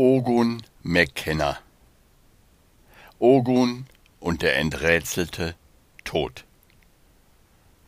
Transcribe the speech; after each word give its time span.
Ogun 0.00 0.62
McKenna. 0.84 1.58
Ogun 3.18 3.86
und 4.20 4.42
der 4.42 4.56
enträtselte 4.56 5.56
Tod 6.04 6.44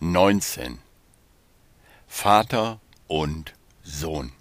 19 0.01 0.81
Vater 2.09 2.81
und 3.07 3.55
Sohn. 3.85 4.33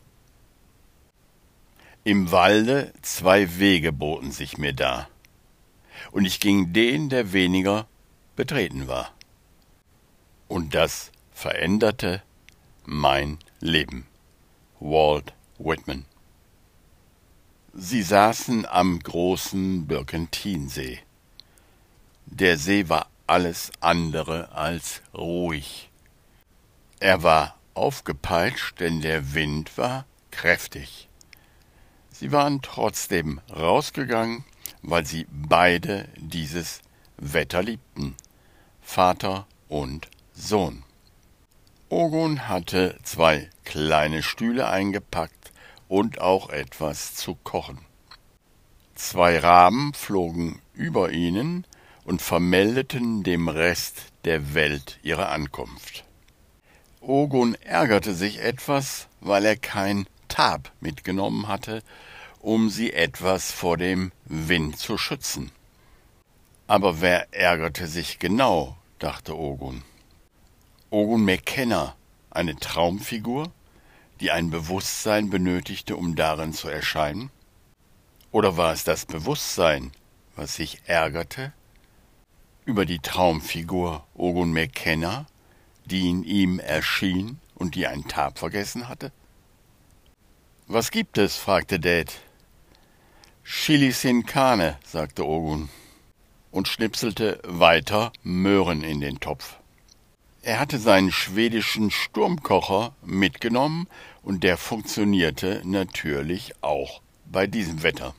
Im 2.04 2.32
Walde 2.32 2.92
zwei 3.04 3.60
Wege 3.60 3.92
boten 3.92 4.32
sich 4.32 4.58
mir 4.58 4.74
dar, 4.74 5.08
und 6.10 6.26
ich 6.26 6.40
ging 6.40 6.74
den, 6.74 7.10
der 7.10 7.34
weniger 7.34 7.86
betreten 8.36 8.88
war. 8.88 9.14
Und 10.48 10.74
das 10.74 11.12
veränderte 11.32 12.24
mein 12.88 13.38
Leben. 13.60 14.08
Walt 14.80 15.34
Whitman 15.60 16.06
Sie 17.82 18.04
saßen 18.04 18.66
am 18.66 19.00
großen 19.00 19.88
Birkentinsee. 19.88 21.00
Der 22.26 22.58
See 22.58 22.90
war 22.90 23.08
alles 23.26 23.72
andere 23.80 24.52
als 24.52 25.02
ruhig. 25.14 25.90
Er 27.00 27.24
war 27.24 27.56
aufgepeitscht, 27.76 28.82
denn 28.82 29.00
der 29.00 29.34
Wind 29.34 29.78
war 29.78 30.04
kräftig. 30.30 31.08
Sie 32.12 32.34
waren 32.34 32.62
trotzdem 32.62 33.40
rausgegangen, 33.50 34.44
weil 34.82 35.06
sie 35.06 35.26
beide 35.32 36.10
dieses 36.18 36.82
Wetter 37.16 37.64
liebten, 37.64 38.18
Vater 38.82 39.48
und 39.70 40.10
Sohn. 40.34 40.84
Ogun 41.88 42.50
hatte 42.50 43.00
zwei 43.04 43.50
kleine 43.64 44.22
Stühle 44.22 44.68
eingepackt 44.68 45.39
und 45.90 46.22
auch 46.22 46.50
etwas 46.50 47.16
zu 47.16 47.36
kochen. 47.44 47.80
Zwei 48.96 49.40
Raben 49.40 49.94
flogen 49.94 50.62
über 50.74 51.12
ihnen 51.12 51.66
und 52.06 52.22
vermeldeten 52.22 53.24
dem 53.24 53.50
Rest 53.50 54.04
der 54.24 54.54
Welt 54.54 55.00
ihre 55.04 55.28
Ankunft. 55.28 56.06
Ogun 57.02 57.56
ärgerte 57.56 58.14
sich 58.14 58.40
etwas, 58.40 59.08
weil 59.20 59.46
er 59.46 59.58
kein 59.58 60.06
Tab 60.28 60.72
mitgenommen 60.80 61.48
hatte, 61.48 61.82
um 62.40 62.70
sie 62.70 62.94
etwas 62.94 63.52
vor 63.52 63.78
dem 63.78 64.12
Wind 64.26 64.78
zu 64.78 64.98
schützen. 64.98 65.52
Aber 66.68 67.02
wer 67.02 67.34
ärgerte 67.34 67.88
sich 67.88 68.20
genau, 68.20 68.78
dachte 69.00 69.38
Ogun. 69.38 69.84
Ogun 70.92 71.26
McKenna, 71.26 71.96
eine 72.30 72.56
Traumfigur? 72.56 73.52
Die 74.20 74.32
ein 74.32 74.50
Bewusstsein 74.50 75.30
benötigte, 75.30 75.96
um 75.96 76.16
darin 76.16 76.54
zu 76.54 76.68
erscheinen? 76.68 77.32
Oder 78.32 78.58
war 78.58 78.74
es 78.74 78.84
das 78.84 79.06
Bewusstsein, 79.06 79.92
was 80.36 80.56
sich 80.56 80.82
ärgerte 80.86 81.54
über 82.66 82.86
die 82.86 83.00
Traumfigur 83.00 84.06
Ogun 84.14 84.54
McKenna, 84.54 85.26
die 85.86 86.10
in 86.10 86.24
ihm 86.24 86.60
erschien 86.60 87.40
und 87.56 87.76
die 87.76 87.88
ein 87.88 88.08
Tab 88.08 88.38
vergessen 88.38 88.88
hatte? 88.88 89.12
Was 90.68 90.92
gibt 90.92 91.18
es? 91.18 91.36
fragte 91.36 91.80
Dad. 91.80 92.14
Chili 93.44 93.92
sin 93.92 94.26
carne, 94.26 94.78
sagte 94.86 95.26
Ogun 95.26 95.70
und 96.52 96.68
schnipselte 96.68 97.40
weiter 97.44 98.12
Möhren 98.22 98.84
in 98.84 99.02
den 99.02 99.20
Topf. 99.20 99.59
Er 100.42 100.60
hatte 100.60 100.80
seinen 100.80 101.12
schwedischen 101.12 101.92
Sturmkocher 101.92 102.94
mitgenommen 103.04 103.88
und 104.24 104.44
der 104.44 104.58
funktionierte 104.58 105.62
natürlich 105.66 106.54
auch 106.62 107.02
bei 107.26 107.46
diesem 107.46 107.84
Wetter. 107.84 108.16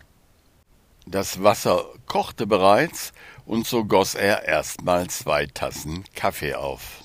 Das 1.06 1.42
Wasser 1.42 1.84
kochte 2.06 2.46
bereits 2.46 3.12
und 3.46 3.66
so 3.66 3.84
goss 3.84 4.14
er 4.14 4.44
erstmal 4.44 5.08
zwei 5.08 5.46
Tassen 5.46 6.04
Kaffee 6.14 6.54
auf. 6.54 7.02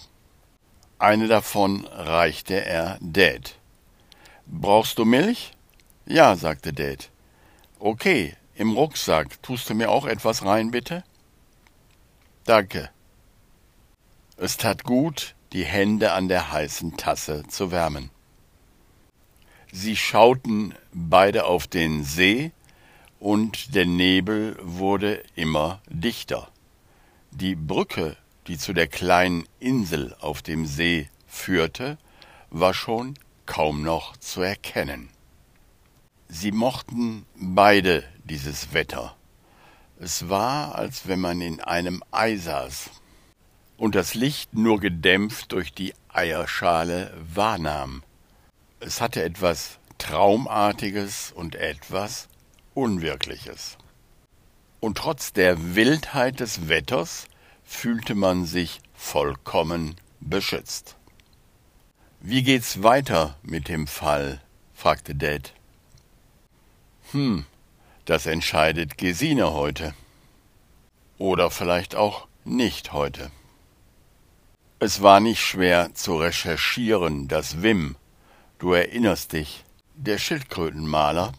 Eine 1.00 1.28
davon 1.28 1.86
reichte 1.86 2.64
er 2.66 2.98
Dad. 3.02 3.56
Brauchst 4.46 5.00
du 5.00 5.06
Milch? 5.06 5.54
Ja, 6.06 6.36
sagte 6.36 6.74
Dad. 6.74 7.10
Okay, 7.80 8.36
im 8.56 8.74
Rucksack. 8.74 9.42
Tust 9.42 9.70
du 9.70 9.74
mir 9.74 9.90
auch 9.90 10.06
etwas 10.06 10.46
rein, 10.46 10.72
bitte? 10.72 11.04
Danke. 12.44 12.90
Es 14.38 14.58
tat 14.58 14.84
gut, 14.84 15.34
die 15.54 15.64
Hände 15.64 16.12
an 16.12 16.28
der 16.28 16.52
heißen 16.52 16.98
Tasse 16.98 17.44
zu 17.48 17.72
wärmen. 17.72 18.10
Sie 19.72 19.96
schauten 19.96 20.74
beide 20.92 21.46
auf 21.46 21.68
den 21.68 22.04
See, 22.04 22.52
und 23.18 23.74
der 23.76 23.86
Nebel 23.86 24.58
wurde 24.62 25.24
immer 25.36 25.82
dichter. 25.88 26.50
Die 27.32 27.56
Brücke, 27.56 28.18
die 28.48 28.58
zu 28.58 28.74
der 28.74 28.88
kleinen 28.88 29.48
Insel 29.60 30.14
auf 30.20 30.42
dem 30.42 30.66
See 30.66 31.10
führte, 31.28 31.98
war 32.50 32.74
schon 32.74 33.18
kaum 33.46 33.84
noch 33.84 34.18
zu 34.18 34.42
erkennen. 34.42 35.10
Sie 36.28 36.52
mochten 36.52 37.26
beide 37.36 38.04
dieses 38.26 38.74
Wetter. 38.74 39.16
Es 39.98 40.28
war, 40.28 40.76
als 40.76 41.08
wenn 41.08 41.22
man 41.22 41.40
in 41.40 41.62
einem 41.62 42.04
Ei 42.12 42.36
saß 42.36 42.90
und 43.78 43.96
das 43.96 44.14
Licht 44.14 44.54
nur 44.54 44.80
gedämpft 44.80 45.52
durch 45.52 45.74
die 45.74 45.94
Eierschale 46.10 47.14
wahrnahm. 47.34 48.04
Es 48.80 49.02
hatte 49.02 49.24
etwas 49.24 49.80
Traumartiges 49.98 51.32
und 51.32 51.56
etwas 51.56 52.28
Unwirkliches. 52.74 53.78
Und 54.80 54.98
trotz 54.98 55.34
der 55.34 55.76
Wildheit 55.76 56.40
des 56.40 56.68
Wetters 56.68 57.28
fühlte 57.64 58.16
man 58.16 58.46
sich 58.46 58.82
vollkommen 58.94 59.96
beschützt. 60.20 60.96
Wie 62.20 62.44
geht's 62.44 62.84
weiter 62.84 63.38
mit 63.44 63.68
dem 63.68 63.88
Fall? 63.88 64.42
fragte 64.74 65.16
Dad. 65.16 65.54
Hm, 67.12 67.46
das 68.06 68.26
entscheidet 68.26 68.98
Gesine 68.98 69.54
heute. 69.54 69.94
Oder 71.18 71.50
vielleicht 71.50 71.96
auch 71.96 72.28
nicht 72.44 72.94
heute. 72.94 73.32
Es 74.78 75.02
war 75.02 75.22
nicht 75.22 75.40
schwer 75.40 75.94
zu 75.94 76.18
recherchieren, 76.18 77.30
dass 77.30 77.62
Wim, 77.62 77.96
du 78.60 78.74
erinnerst 78.74 79.32
dich, 79.32 79.64
der 79.96 80.18
Schildkrötenmaler, 80.18 81.32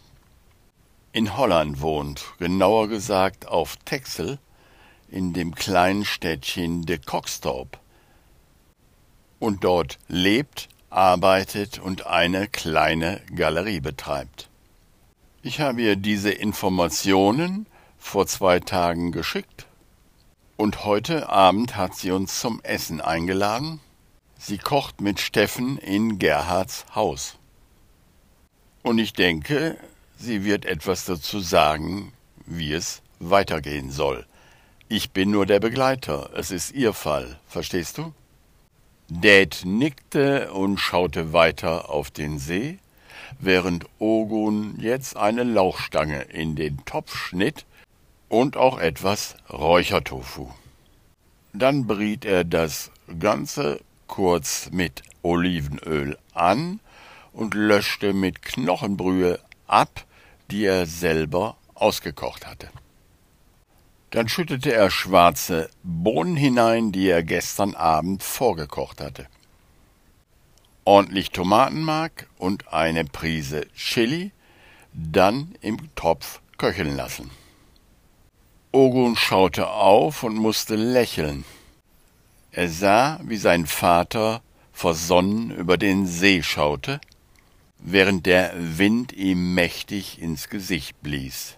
in 1.12 1.36
Holland 1.36 1.82
wohnt, 1.82 2.24
genauer 2.38 2.88
gesagt 2.88 3.46
auf 3.46 3.76
Texel, 3.84 4.38
in 5.10 5.34
dem 5.34 5.54
kleinen 5.54 6.06
Städtchen 6.06 6.86
de 6.86 6.96
Coxtorp, 6.96 7.78
und 9.38 9.64
dort 9.64 9.98
lebt, 10.08 10.70
arbeitet 10.88 11.78
und 11.78 12.06
eine 12.06 12.48
kleine 12.48 13.20
Galerie 13.34 13.80
betreibt. 13.80 14.48
Ich 15.42 15.60
habe 15.60 15.82
ihr 15.82 15.96
diese 15.96 16.30
Informationen 16.30 17.66
vor 17.98 18.26
zwei 18.26 18.60
Tagen 18.60 19.12
geschickt 19.12 19.65
und 20.56 20.84
heute 20.84 21.28
Abend 21.28 21.76
hat 21.76 21.94
sie 21.94 22.10
uns 22.10 22.40
zum 22.40 22.60
Essen 22.62 23.00
eingeladen. 23.00 23.80
Sie 24.38 24.58
kocht 24.58 25.00
mit 25.00 25.20
Steffen 25.20 25.78
in 25.78 26.18
Gerhards 26.18 26.86
Haus. 26.94 27.38
Und 28.82 28.98
ich 28.98 29.12
denke, 29.12 29.76
sie 30.16 30.44
wird 30.44 30.64
etwas 30.64 31.04
dazu 31.04 31.40
sagen, 31.40 32.12
wie 32.46 32.72
es 32.72 33.02
weitergehen 33.18 33.90
soll. 33.90 34.26
Ich 34.88 35.10
bin 35.10 35.30
nur 35.30 35.46
der 35.46 35.60
Begleiter, 35.60 36.30
es 36.34 36.50
ist 36.50 36.72
ihr 36.72 36.92
Fall, 36.92 37.38
verstehst 37.48 37.98
du? 37.98 38.12
Dad 39.08 39.62
nickte 39.64 40.52
und 40.52 40.78
schaute 40.78 41.32
weiter 41.32 41.90
auf 41.90 42.10
den 42.10 42.38
See, 42.38 42.78
während 43.40 43.86
Ogun 43.98 44.78
jetzt 44.80 45.16
eine 45.16 45.42
Lauchstange 45.42 46.22
in 46.22 46.56
den 46.56 46.84
Topf 46.84 47.16
schnitt 47.16 47.66
und 48.28 48.56
auch 48.56 48.78
etwas 48.78 49.36
Räuchertofu. 49.50 50.48
Dann 51.52 51.86
briet 51.86 52.24
er 52.24 52.44
das 52.44 52.90
Ganze 53.18 53.80
kurz 54.06 54.70
mit 54.72 55.02
Olivenöl 55.22 56.18
an 56.34 56.80
und 57.32 57.54
löschte 57.54 58.12
mit 58.12 58.42
Knochenbrühe 58.42 59.38
ab, 59.66 60.04
die 60.50 60.64
er 60.64 60.86
selber 60.86 61.56
ausgekocht 61.74 62.46
hatte. 62.46 62.68
Dann 64.10 64.28
schüttete 64.28 64.72
er 64.72 64.90
schwarze 64.90 65.68
Bohnen 65.82 66.36
hinein, 66.36 66.92
die 66.92 67.08
er 67.08 67.22
gestern 67.22 67.74
Abend 67.74 68.22
vorgekocht 68.22 69.00
hatte. 69.00 69.26
Ordentlich 70.84 71.30
Tomatenmark 71.30 72.28
und 72.38 72.72
eine 72.72 73.04
Prise 73.04 73.66
Chili, 73.74 74.30
dann 74.92 75.56
im 75.60 75.94
Topf 75.96 76.40
köcheln 76.56 76.96
lassen. 76.96 77.30
Ogun 78.76 79.16
schaute 79.16 79.68
auf 79.70 80.22
und 80.22 80.36
musste 80.36 80.76
lächeln. 80.76 81.44
Er 82.52 82.68
sah, 82.68 83.20
wie 83.22 83.36
sein 83.38 83.66
Vater 83.66 84.42
versonnen 84.72 85.50
über 85.50 85.76
den 85.78 86.06
See 86.06 86.42
schaute 86.42 87.00
während 87.78 88.26
der 88.26 88.52
Wind 88.56 89.12
ihm 89.12 89.54
mächtig 89.54 90.20
ins 90.20 90.48
Gesicht 90.48 91.00
blies. 91.02 91.56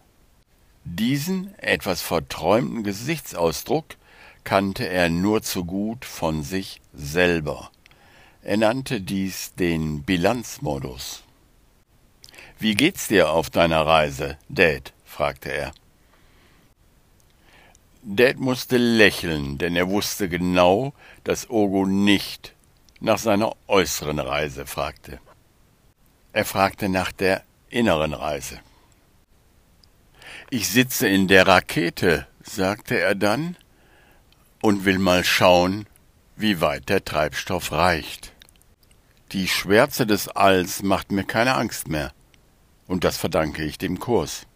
Diesen 0.85 1.55
etwas 1.59 2.03
verträumten 2.03 2.85
Gesichtsausdruck 2.85 3.97
kannte 4.44 4.88
er 4.88 5.09
nur 5.09 5.43
zu 5.43 5.64
gut 5.64 6.05
von 6.05 6.43
sich 6.43 6.81
selber. 6.93 7.71
Er 8.43 8.56
nannte 8.56 9.00
dies 9.00 9.55
den 9.55 10.03
Bilanzmodus. 10.03 11.23
Wie 12.59 12.75
geht's 12.75 13.09
dir 13.09 13.31
auf 13.31 13.50
deiner 13.50 13.87
Reise, 13.87 14.37
Dad? 14.49 14.93
fragte 15.05 15.50
er. 15.50 15.73
Dad 18.11 18.39
musste 18.39 18.79
lächeln, 18.79 19.59
denn 19.59 19.77
er 19.77 19.91
wusste 19.91 20.31
genau, 20.31 20.95
dass 21.25 21.51
Ogo 21.51 21.85
nicht 21.85 22.55
nach 23.01 23.19
seiner 23.19 23.55
äußeren 23.67 24.19
Reise 24.19 24.65
fragte. 24.65 25.21
Er 26.33 26.47
fragte 26.47 26.89
nach 26.89 27.13
der 27.13 27.43
inneren 27.69 28.15
Reise. 28.15 28.61
Ich 30.49 30.71
sitze 30.71 31.07
in 31.07 31.29
der 31.29 31.47
Rakete, 31.47 32.27
sagte 32.43 32.99
er 32.99 33.15
dann, 33.15 33.57
und 34.63 34.87
will 34.87 34.99
mal 34.99 35.23
schauen, 35.23 35.87
wie 36.35 36.63
weit 36.63 36.89
der 36.89 37.05
Treibstoff 37.05 37.73
reicht. 37.73 38.33
Die 39.33 39.49
Schwärze 39.49 40.07
des 40.07 40.29
Alls 40.29 40.83
macht 40.83 41.13
mir 41.13 41.25
keine 41.25 41.57
Angst 41.57 41.89
mehr, 41.89 42.15
und 42.87 43.05
das 43.05 43.19
verdanke 43.19 43.65
ich 43.65 43.77
dem 43.77 44.01
Kurs. 44.01 44.47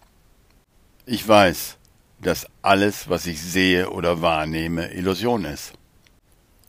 Ich 1.04 1.28
weiß, 1.28 1.76
dass 2.22 2.46
alles, 2.62 3.08
was 3.08 3.26
ich 3.26 3.42
sehe 3.42 3.90
oder 3.90 4.22
wahrnehme, 4.22 4.92
Illusion 4.92 5.44
ist. 5.44 5.72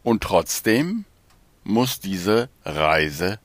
Und 0.04 0.24
trotzdem 0.24 1.06
muss 1.64 2.00
diese 2.00 2.50
Reise, 2.66 3.40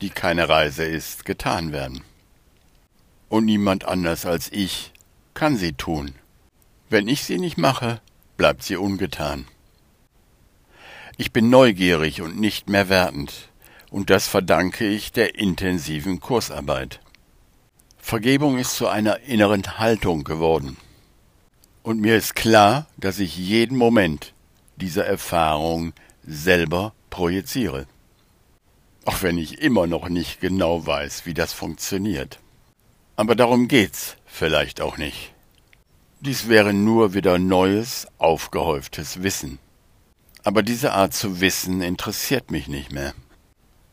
die 0.00 0.10
keine 0.10 0.48
Reise 0.48 0.84
ist, 0.84 1.24
getan 1.24 1.72
werden. 1.72 2.02
Und 3.28 3.44
niemand 3.44 3.84
anders 3.84 4.26
als 4.26 4.50
ich 4.50 4.92
kann 5.34 5.56
sie 5.56 5.74
tun. 5.74 6.14
Wenn 6.88 7.06
ich 7.06 7.22
sie 7.24 7.38
nicht 7.38 7.58
mache, 7.58 8.00
bleibt 8.36 8.62
sie 8.62 8.76
ungetan. 8.76 9.46
Ich 11.16 11.32
bin 11.32 11.50
neugierig 11.50 12.22
und 12.22 12.40
nicht 12.40 12.68
mehr 12.68 12.88
wertend, 12.88 13.50
und 13.90 14.08
das 14.08 14.26
verdanke 14.26 14.88
ich 14.88 15.12
der 15.12 15.34
intensiven 15.34 16.20
Kursarbeit. 16.20 17.00
Vergebung 17.98 18.58
ist 18.58 18.76
zu 18.76 18.88
einer 18.88 19.20
inneren 19.20 19.78
Haltung 19.78 20.24
geworden. 20.24 20.78
Und 21.82 22.00
mir 22.00 22.16
ist 22.16 22.36
klar, 22.36 22.86
dass 22.98 23.18
ich 23.18 23.36
jeden 23.36 23.76
Moment 23.76 24.34
dieser 24.76 25.06
Erfahrung 25.06 25.94
selber 26.26 26.92
projiziere. 27.08 27.86
Auch 29.06 29.22
wenn 29.22 29.38
ich 29.38 29.60
immer 29.60 29.86
noch 29.86 30.08
nicht 30.08 30.40
genau 30.40 30.86
weiß, 30.86 31.24
wie 31.24 31.34
das 31.34 31.54
funktioniert. 31.54 32.38
Aber 33.16 33.34
darum 33.34 33.66
geht's 33.66 34.16
vielleicht 34.26 34.80
auch 34.80 34.98
nicht. 34.98 35.32
Dies 36.20 36.48
wäre 36.48 36.74
nur 36.74 37.14
wieder 37.14 37.38
neues, 37.38 38.06
aufgehäuftes 38.18 39.22
Wissen. 39.22 39.58
Aber 40.44 40.62
diese 40.62 40.92
Art 40.92 41.14
zu 41.14 41.40
wissen 41.40 41.80
interessiert 41.80 42.50
mich 42.50 42.68
nicht 42.68 42.92
mehr. 42.92 43.14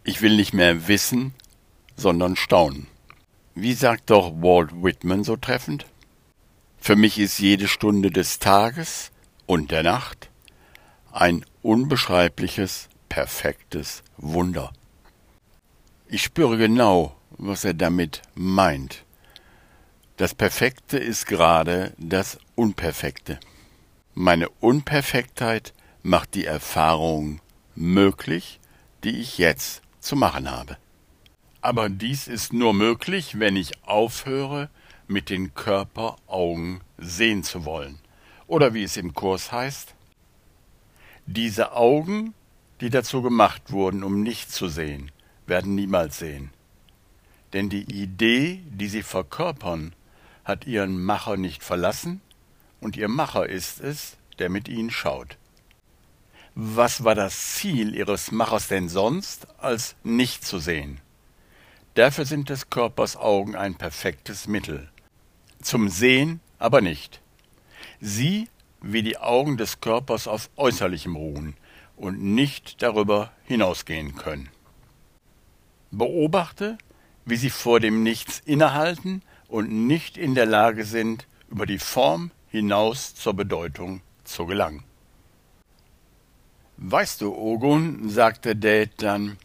Ich 0.03 0.21
will 0.21 0.35
nicht 0.35 0.53
mehr 0.53 0.89
wissen, 0.89 1.33
sondern 1.95 2.35
staunen. 2.35 2.87
Wie 3.55 3.73
sagt 3.73 4.09
doch 4.09 4.33
Walt 4.41 4.71
Whitman 4.83 5.23
so 5.23 5.37
treffend? 5.37 5.85
Für 6.79 6.95
mich 6.95 7.19
ist 7.19 7.39
jede 7.39 7.67
Stunde 7.67 8.11
des 8.11 8.39
Tages 8.39 9.11
und 9.45 9.71
der 9.71 9.83
Nacht 9.83 10.29
ein 11.11 11.45
unbeschreibliches, 11.61 12.89
perfektes 13.09 14.03
Wunder. 14.17 14.71
Ich 16.07 16.23
spüre 16.23 16.57
genau, 16.57 17.15
was 17.31 17.65
er 17.65 17.73
damit 17.73 18.21
meint. 18.35 19.03
Das 20.15 20.33
Perfekte 20.33 20.97
ist 20.97 21.27
gerade 21.27 21.93
das 21.97 22.39
Unperfekte. 22.55 23.39
Meine 24.13 24.49
Unperfektheit 24.49 25.73
macht 26.03 26.33
die 26.33 26.45
Erfahrung 26.45 27.41
möglich, 27.75 28.59
die 29.03 29.19
ich 29.19 29.37
jetzt 29.37 29.81
zu 29.99 30.15
machen 30.15 30.49
habe. 30.49 30.77
Aber 31.61 31.89
dies 31.89 32.27
ist 32.27 32.53
nur 32.53 32.73
möglich, 32.73 33.39
wenn 33.39 33.55
ich 33.55 33.83
aufhöre, 33.83 34.69
mit 35.07 35.29
den 35.29 35.53
Körperaugen 35.53 36.81
sehen 36.97 37.43
zu 37.43 37.65
wollen. 37.65 37.99
Oder 38.47 38.73
wie 38.73 38.83
es 38.83 38.97
im 38.97 39.13
Kurs 39.13 39.51
heißt, 39.51 39.93
diese 41.25 41.73
Augen, 41.73 42.33
die 42.79 42.89
dazu 42.89 43.21
gemacht 43.21 43.71
wurden, 43.71 44.03
um 44.03 44.21
nicht 44.21 44.51
zu 44.51 44.67
sehen, 44.67 45.11
werden 45.45 45.75
niemals 45.75 46.19
sehen. 46.19 46.51
Denn 47.53 47.69
die 47.69 47.83
Idee, 47.83 48.61
die 48.69 48.87
sie 48.87 49.03
verkörpern, 49.03 49.93
hat 50.45 50.67
ihren 50.67 51.01
Macher 51.01 51.37
nicht 51.37 51.63
verlassen, 51.63 52.21
und 52.79 52.95
ihr 52.95 53.07
Macher 53.07 53.47
ist 53.47 53.81
es, 53.81 54.17
der 54.39 54.49
mit 54.49 54.67
ihnen 54.67 54.91
schaut. 54.91 55.37
Was 56.53 57.03
war 57.03 57.15
das 57.15 57.55
Ziel 57.55 57.95
ihres 57.95 58.31
Machers 58.31 58.67
denn 58.67 58.87
sonst, 58.87 59.47
als 59.59 59.95
nicht 60.03 60.45
zu 60.45 60.59
sehen? 60.59 61.01
Dafür 61.95 62.25
sind 62.25 62.49
des 62.49 62.69
Körpers 62.69 63.17
Augen 63.17 63.55
ein 63.55 63.75
perfektes 63.75 64.47
Mittel 64.47 64.89
zum 65.67 65.89
Sehen 65.89 66.39
aber 66.59 66.81
nicht. 66.81 67.21
Sie 67.99 68.47
wie 68.81 69.03
die 69.03 69.17
Augen 69.17 69.57
des 69.57 69.81
Körpers 69.81 70.27
auf 70.27 70.49
Äußerlichem 70.55 71.15
ruhen 71.15 71.55
und 71.97 72.21
nicht 72.21 72.81
darüber 72.81 73.31
hinausgehen 73.45 74.15
können. 74.15 74.49
Beobachte, 75.91 76.77
wie 77.25 77.35
sie 77.35 77.49
vor 77.49 77.79
dem 77.79 78.03
Nichts 78.03 78.41
innehalten 78.45 79.23
und 79.49 79.69
nicht 79.69 80.17
in 80.17 80.35
der 80.35 80.45
Lage 80.45 80.85
sind, 80.85 81.27
über 81.49 81.65
die 81.65 81.79
Form 81.79 82.31
hinaus 82.49 83.13
zur 83.15 83.33
Bedeutung 83.33 84.01
zu 84.23 84.45
gelangen. 84.45 84.83
Weißt 86.77 87.21
du, 87.21 87.35
Ogun, 87.35 88.09
sagte 88.09 88.55
Dad 88.55 88.91
dann, 88.97 89.37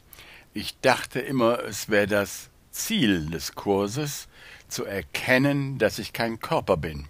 ich 0.54 0.78
dachte 0.80 1.18
immer, 1.20 1.60
es 1.64 1.88
wäre 1.88 2.06
das 2.06 2.50
Ziel 2.70 3.30
des 3.30 3.54
Kurses, 3.54 4.28
zu 4.72 4.84
erkennen, 4.84 5.78
dass 5.78 5.98
ich 5.98 6.12
kein 6.12 6.40
Körper 6.40 6.76
bin. 6.76 7.06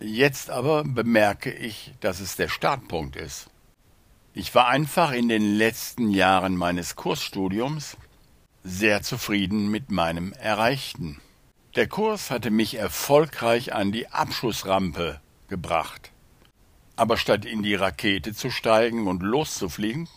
Jetzt 0.00 0.50
aber 0.50 0.84
bemerke 0.84 1.52
ich, 1.52 1.94
dass 2.00 2.20
es 2.20 2.36
der 2.36 2.48
Startpunkt 2.48 3.16
ist. 3.16 3.50
Ich 4.34 4.54
war 4.54 4.68
einfach 4.68 5.12
in 5.12 5.28
den 5.28 5.56
letzten 5.56 6.10
Jahren 6.10 6.54
meines 6.56 6.94
Kursstudiums 6.94 7.96
sehr 8.62 9.02
zufrieden 9.02 9.68
mit 9.68 9.90
meinem 9.90 10.32
Erreichten. 10.34 11.20
Der 11.74 11.88
Kurs 11.88 12.30
hatte 12.30 12.50
mich 12.50 12.74
erfolgreich 12.74 13.74
an 13.74 13.92
die 13.92 14.08
Abschussrampe 14.08 15.20
gebracht. 15.48 16.12
Aber 16.96 17.16
statt 17.16 17.44
in 17.44 17.62
die 17.62 17.74
Rakete 17.74 18.34
zu 18.34 18.50
steigen 18.50 19.06
und 19.06 19.22
loszufliegen, 19.22 20.08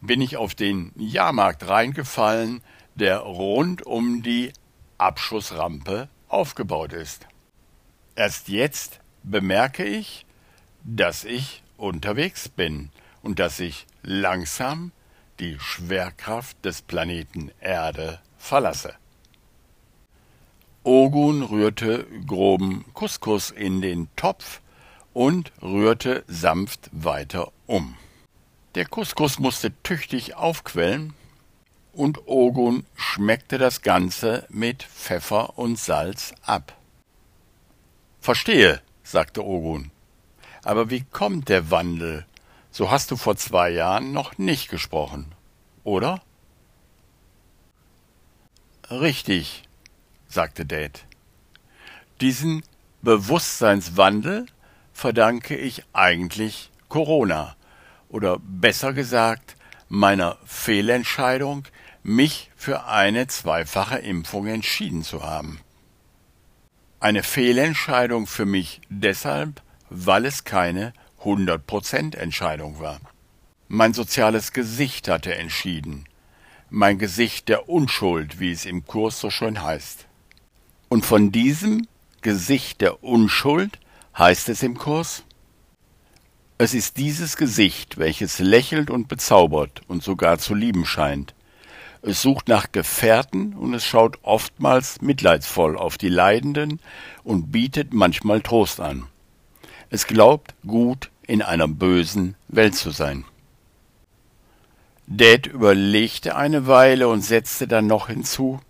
bin 0.00 0.20
ich 0.20 0.36
auf 0.36 0.54
den 0.54 0.92
Jahrmarkt 0.96 1.68
reingefallen, 1.68 2.62
der 2.94 3.18
rund 3.18 3.84
um 3.86 4.22
die 4.22 4.52
Abschussrampe 5.04 6.08
aufgebaut 6.28 6.94
ist. 6.94 7.26
Erst 8.16 8.48
jetzt 8.48 9.00
bemerke 9.22 9.84
ich, 9.84 10.24
dass 10.82 11.24
ich 11.24 11.62
unterwegs 11.76 12.48
bin 12.48 12.88
und 13.22 13.38
dass 13.38 13.60
ich 13.60 13.86
langsam 14.02 14.92
die 15.40 15.58
Schwerkraft 15.60 16.64
des 16.64 16.80
Planeten 16.80 17.50
Erde 17.60 18.18
verlasse. 18.38 18.94
Ogun 20.84 21.42
rührte 21.42 22.06
groben 22.26 22.86
Couscous 22.94 23.50
in 23.50 23.82
den 23.82 24.08
Topf 24.16 24.62
und 25.12 25.52
rührte 25.60 26.24
sanft 26.28 26.88
weiter 26.92 27.52
um. 27.66 27.96
Der 28.74 28.86
Couscous 28.86 29.38
musste 29.38 29.70
tüchtig 29.82 30.34
aufquellen, 30.34 31.12
und 31.94 32.26
Ogun 32.26 32.84
schmeckte 33.14 33.58
das 33.58 33.82
Ganze 33.82 34.44
mit 34.48 34.82
Pfeffer 34.82 35.56
und 35.56 35.78
Salz 35.78 36.34
ab. 36.42 36.76
Verstehe, 38.20 38.80
sagte 39.04 39.44
Ogun. 39.44 39.92
Aber 40.64 40.90
wie 40.90 41.02
kommt 41.02 41.48
der 41.48 41.70
Wandel? 41.70 42.26
So 42.72 42.90
hast 42.90 43.12
du 43.12 43.16
vor 43.16 43.36
zwei 43.36 43.70
Jahren 43.70 44.10
noch 44.10 44.36
nicht 44.36 44.68
gesprochen, 44.68 45.30
oder? 45.84 46.22
Richtig, 48.90 49.62
sagte 50.26 50.66
Dad. 50.66 51.04
Diesen 52.20 52.64
Bewusstseinswandel 53.02 54.46
verdanke 54.92 55.56
ich 55.56 55.84
eigentlich 55.92 56.72
Corona, 56.88 57.54
oder 58.08 58.38
besser 58.40 58.92
gesagt 58.92 59.54
meiner 59.88 60.36
Fehlentscheidung, 60.44 61.64
mich 62.04 62.50
für 62.54 62.84
eine 62.84 63.26
zweifache 63.26 63.98
Impfung 63.98 64.46
entschieden 64.46 65.02
zu 65.02 65.24
haben. 65.24 65.58
Eine 67.00 67.22
Fehlentscheidung 67.22 68.26
für 68.26 68.46
mich 68.46 68.82
deshalb, 68.90 69.62
weil 69.90 70.26
es 70.26 70.44
keine 70.44 70.92
100% 71.22 72.16
Entscheidung 72.16 72.78
war. 72.78 73.00
Mein 73.68 73.94
soziales 73.94 74.52
Gesicht 74.52 75.08
hatte 75.08 75.34
entschieden. 75.34 76.04
mein 76.70 76.98
Gesicht 76.98 77.48
der 77.48 77.68
Unschuld, 77.68 78.40
wie 78.40 78.50
es 78.50 78.66
im 78.66 78.84
Kurs 78.84 79.20
so 79.20 79.30
schön 79.30 79.62
heißt. 79.62 80.06
Und 80.88 81.06
von 81.06 81.30
diesem 81.30 81.86
Gesicht 82.20 82.80
der 82.80 83.04
Unschuld 83.04 83.78
heißt 84.18 84.48
es 84.48 84.62
im 84.64 84.76
Kurs, 84.76 85.22
es 86.58 86.74
ist 86.74 86.96
dieses 86.96 87.36
Gesicht, 87.36 87.96
welches 87.98 88.40
lächelt 88.40 88.90
und 88.90 89.06
bezaubert 89.06 89.82
und 89.86 90.02
sogar 90.02 90.38
zu 90.38 90.54
lieben 90.54 90.84
scheint. 90.84 91.34
Es 92.06 92.20
sucht 92.20 92.48
nach 92.48 92.70
Gefährten 92.70 93.54
und 93.54 93.72
es 93.72 93.86
schaut 93.86 94.18
oftmals 94.22 95.00
mitleidsvoll 95.00 95.78
auf 95.78 95.96
die 95.96 96.10
Leidenden 96.10 96.78
und 97.22 97.50
bietet 97.50 97.94
manchmal 97.94 98.42
Trost 98.42 98.78
an. 98.78 99.06
Es 99.88 100.06
glaubt, 100.06 100.54
gut 100.66 101.10
in 101.26 101.40
einer 101.40 101.66
bösen 101.66 102.36
Welt 102.48 102.74
zu 102.74 102.90
sein. 102.90 103.24
Dad 105.06 105.46
überlegte 105.46 106.36
eine 106.36 106.66
Weile 106.66 107.08
und 107.08 107.22
setzte 107.22 107.66
dann 107.66 107.86
noch 107.86 108.08
hinzu, 108.08 108.60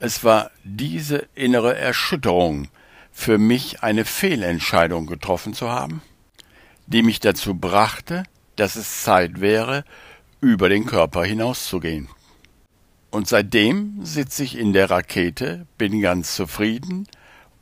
es 0.00 0.24
war 0.24 0.50
diese 0.64 1.28
innere 1.36 1.76
Erschütterung, 1.76 2.66
für 3.12 3.38
mich 3.38 3.84
eine 3.84 4.04
Fehlentscheidung 4.04 5.06
getroffen 5.06 5.54
zu 5.54 5.68
haben, 5.68 6.02
die 6.86 7.02
mich 7.02 7.20
dazu 7.20 7.54
brachte, 7.54 8.24
dass 8.56 8.74
es 8.74 9.02
Zeit 9.02 9.40
wäre, 9.40 9.84
über 10.40 10.68
den 10.68 10.86
Körper 10.86 11.24
hinauszugehen. 11.24 12.08
Und 13.10 13.26
seitdem 13.26 14.04
sitze 14.04 14.44
ich 14.44 14.56
in 14.58 14.72
der 14.72 14.90
Rakete, 14.90 15.66
bin 15.78 16.00
ganz 16.00 16.34
zufrieden 16.36 17.06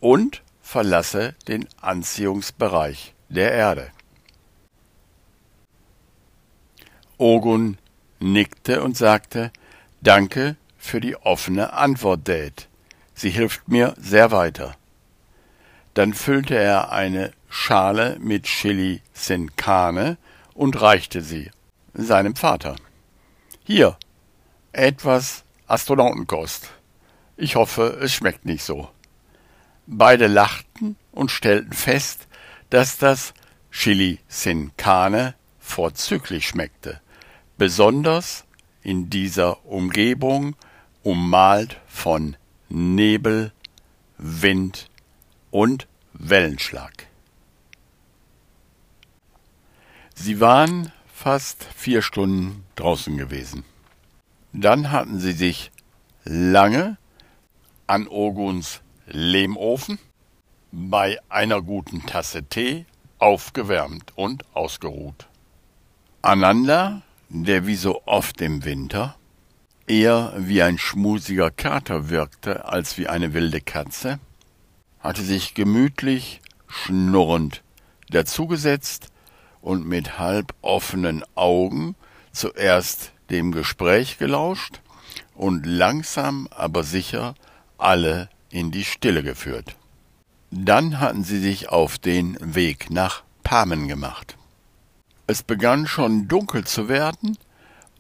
und 0.01 0.43
verlasse 0.61 1.35
den 1.47 1.69
Anziehungsbereich 1.81 3.15
der 3.29 3.53
Erde. 3.53 3.91
Ogun 7.19 7.79
nickte 8.19 8.83
und 8.83 8.97
sagte, 8.97 9.53
Danke 10.03 10.57
für 10.77 11.01
die 11.01 11.17
offene 11.17 11.73
Antwort, 11.73 12.29
Dad. 12.29 12.69
Sie 13.15 13.31
hilft 13.31 13.67
mir 13.69 13.95
sehr 13.99 14.31
weiter. 14.31 14.77
Dann 15.95 16.13
füllte 16.13 16.55
er 16.57 16.93
eine 16.93 17.33
Schale 17.49 18.19
mit 18.21 18.45
Chili 18.45 19.01
sin 19.15 19.57
Carne 19.57 20.19
und 20.53 20.81
reichte 20.81 21.23
sie 21.23 21.51
seinem 22.05 22.37
Vater. 22.37 22.77
Hier, 23.65 23.97
etwas 24.73 25.45
Astronautenkost. 25.67 26.71
Ich 27.37 27.57
hoffe, 27.57 27.99
es 28.01 28.13
schmeckt 28.13 28.45
nicht 28.45 28.65
so. 28.65 28.89
Beide 29.87 30.27
lachten 30.27 30.97
und 31.13 31.31
stellten 31.31 31.73
fest, 31.73 32.29
dass 32.71 32.99
das 32.99 33.35
Chili 33.71 34.19
sin 34.29 34.73
Carne 34.77 35.35
vorzüglich 35.59 36.49
schmeckte 36.49 37.01
besonders 37.59 38.45
in 38.83 39.11
dieser 39.11 39.65
Umgebung 39.67 40.55
ummalt 41.03 41.81
von 41.87 42.37
Nebel, 42.69 43.53
Wind 44.19 44.91
und 45.51 45.87
Wellenschlag. 46.13 47.07
Sie 50.15 50.41
waren 50.41 50.93
fast 51.27 51.65
vier 51.75 52.03
Stunden 52.03 52.63
draußen 52.77 53.19
gewesen. 53.19 53.65
Dann 54.53 54.93
hatten 54.93 55.19
sie 55.19 55.33
sich 55.33 55.73
lange 56.23 56.99
an 57.89 58.07
Oguns 58.07 58.81
Lehmofen 59.09 59.99
bei 60.71 61.19
einer 61.29 61.63
guten 61.63 62.07
Tasse 62.07 62.45
Tee 62.45 62.87
aufgewärmt 63.19 64.13
und 64.15 64.45
ausgeruht. 64.55 65.27
Ananda 66.23 67.03
der 67.29 67.67
wie 67.67 67.75
so 67.75 68.03
oft 68.07 68.41
im 68.41 68.65
Winter 68.65 69.17
eher 69.89 70.33
wie 70.39 70.63
ein 70.63 70.79
schmusiger 70.79 71.51
Kater 71.51 72.09
wirkte 72.09 72.67
als 72.67 72.99
wie 72.99 73.09
eine 73.09 73.35
wilde 73.35 73.61
Katze, 73.61 74.21
hatte 75.01 75.23
sich 75.23 75.55
gemütlich 75.55 76.41
schnurrend 76.69 77.65
dazugesetzt 78.11 79.11
und 79.67 79.85
mit 79.85 80.17
halb 80.21 80.55
offenen 80.63 81.25
Augen 81.35 81.97
zuerst 82.31 83.11
dem 83.31 83.51
Gespräch 83.51 84.17
gelauscht 84.17 84.81
und 85.35 85.67
langsam 85.67 86.47
aber 86.53 86.85
sicher 86.85 87.35
alle 87.77 88.29
in 88.49 88.71
die 88.71 88.85
Stille 88.85 89.25
geführt. 89.25 89.75
Dann 90.53 91.01
hatten 91.01 91.25
sie 91.25 91.41
sich 91.41 91.69
auf 91.69 91.99
den 91.99 92.39
Weg 92.41 92.91
nach 92.93 93.25
Pamen 93.43 93.89
gemacht. 93.89 94.37
Es 95.27 95.43
begann 95.43 95.89
schon 95.89 96.29
dunkel 96.29 96.63
zu 96.63 96.89
werden, 96.89 97.37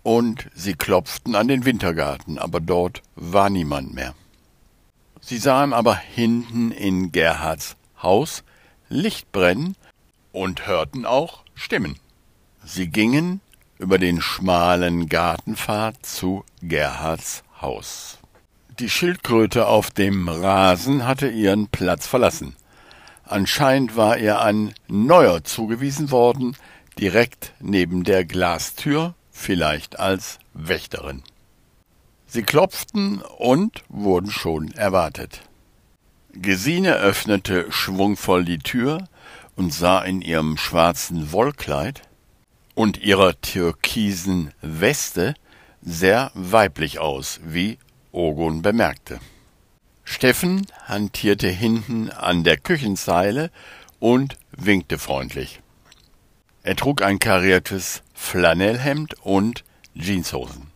und 0.05 0.49
sie 0.55 0.75
klopften 0.75 1.35
an 1.35 1.49
den 1.49 1.65
Wintergarten, 1.65 2.39
aber 2.39 2.61
dort 2.61 3.03
war 3.17 3.51
niemand 3.51 3.93
mehr. 3.93 4.15
Sie 5.21 5.39
sahen 5.39 5.73
aber 5.73 5.97
hinten 5.97 6.71
in 6.71 7.11
Gerhards 7.11 7.75
Haus 8.01 8.45
Licht 8.89 9.33
brennen 9.33 9.75
und 10.31 10.69
hörten 10.69 11.05
auch 11.05 11.43
Stimmen. 11.57 11.97
Sie 12.65 12.89
gingen 12.89 13.41
über 13.79 13.99
den 13.99 14.21
schmalen 14.21 15.09
Gartenpfad 15.09 16.05
zu 16.05 16.45
Gerhards 16.63 17.43
Haus. 17.61 18.19
Die 18.79 18.91
Schildkröte 18.91 19.67
auf 19.67 19.91
dem 19.91 20.29
Rasen 20.29 21.07
hatte 21.07 21.29
ihren 21.29 21.67
Platz 21.69 22.07
verlassen. 22.07 22.55
Anscheinend 23.25 23.97
war 23.97 24.19
ihr 24.19 24.41
ein 24.43 24.75
neuer 24.87 25.43
zugewiesen 25.45 26.11
worden, 26.11 26.57
direkt 26.99 27.55
neben 27.59 28.05
der 28.05 28.25
Glastür, 28.25 29.15
vielleicht 29.33 29.99
als 29.99 30.39
Wächterin. 30.53 31.23
Sie 32.27 32.43
klopften 32.43 33.23
und 33.39 33.83
wurden 33.89 34.31
schon 34.31 34.73
erwartet. 34.73 35.41
Gesine 36.33 36.97
öffnete 36.97 37.73
schwungvoll 37.73 38.45
die 38.45 38.59
Tür 38.59 39.09
und 39.57 39.73
sah 39.73 40.03
in 40.03 40.23
ihrem 40.23 40.57
schwarzen 40.57 41.33
Wollkleid 41.33 42.03
und 42.75 42.99
ihrer 42.99 43.41
türkisen 43.41 44.53
Weste 44.61 45.35
sehr 45.83 46.31
weiblich 46.35 46.99
aus, 46.99 47.41
wie 47.43 47.79
Ogun 48.13 48.63
bemerkte. 48.63 49.19
Steffen 50.05 50.67
hantierte 50.85 51.49
hinten 51.49 52.11
an 52.11 52.45
der 52.45 52.59
Küchenzeile 52.59 53.51
und 53.99 54.37
winkte 54.53 54.99
freundlich. 54.99 55.61
Er 56.63 56.77
trug 56.77 57.03
ein 57.03 57.19
kariertes 57.19 58.03
Flanellhemd 58.15 59.15
und 59.23 59.65
Jeanshosen. 59.95 60.69